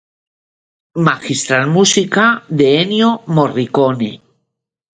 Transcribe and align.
Magistral 1.07 1.65
música 1.75 2.25
de 2.59 2.67
Ennio 2.81 3.11
Morricone. 3.35 4.13